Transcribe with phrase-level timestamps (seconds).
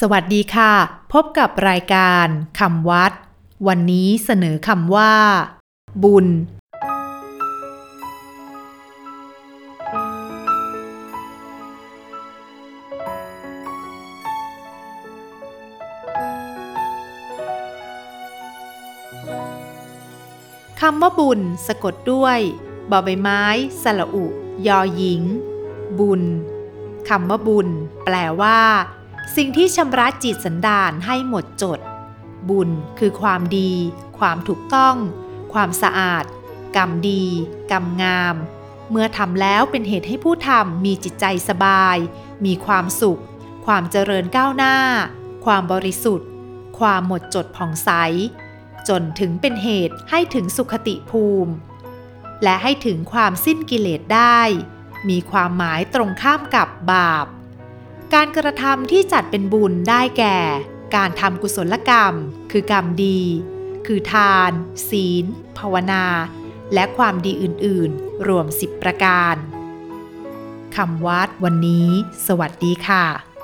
[0.00, 0.72] สวัสดีค่ะ
[1.12, 2.26] พบกับรายการ
[2.58, 3.12] คำวัด
[3.66, 5.12] วันนี้เสนอคำว่า
[6.02, 6.26] บุญ
[20.80, 22.38] คำว่าบุญสะกดด้วย
[22.90, 23.42] บอใบไม้
[23.82, 24.26] สระอุ
[24.66, 25.22] ยอหญิง
[25.98, 26.22] บุญ
[27.08, 27.68] คำว่าบุญ
[28.04, 28.58] แปลว่า
[29.34, 31.80] สิ่งที่ชำระจิตสันดานให้หมดจด
[32.48, 33.72] บุญคือความดี
[34.18, 34.96] ความถูกต้อง
[35.52, 36.24] ความสะอาด
[36.76, 37.24] กรรมดี
[37.70, 38.34] กรรมงาม
[38.90, 41.96] เมื่อทำแล้วเป็นเหตุให้ผู้ทำมีจิตใจสบาย
[42.44, 43.20] มีความสุข
[43.66, 44.76] ความเจริญก้าวหน้า
[45.44, 46.28] ความบริสุทธิ์
[46.78, 47.90] ความหมดจดผ่องใส
[48.88, 51.52] จนถึงเป็นเหตุให้ถึงสุขติภูมิ
[52.42, 54.40] และให้ถึงความสิ้นกิเลสได้
[55.08, 57.26] มีความหมายตรงข้ามกับบาป
[58.14, 60.38] การกระทำที่จัดเป็นบุญได้แก่
[60.96, 62.14] การทำกุศลกรรม
[62.50, 63.20] คือกรรมดี
[63.86, 64.50] คือทาน
[64.88, 65.24] ศีล
[65.58, 66.04] ภาวนา
[66.74, 69.34] และความดีอื่น ๆ รวม 10 ประการ
[70.76, 71.88] คำวัดวันนี้
[72.26, 73.35] สวัสดีค่ะ